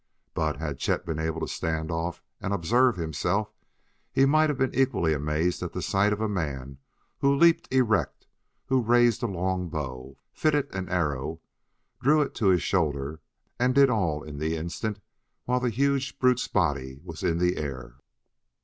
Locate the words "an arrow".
10.73-11.39